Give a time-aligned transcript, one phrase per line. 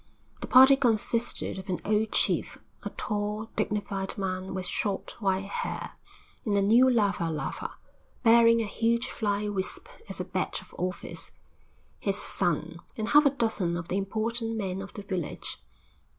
[0.39, 5.91] The party consisted of an old chief, a tall, dignified man with short, white hair,
[6.43, 7.75] in a new lava lava,
[8.23, 11.31] bearing a huge fly wisp as a badge of office,
[11.99, 15.61] his son, and half a dozen of the important men of the village.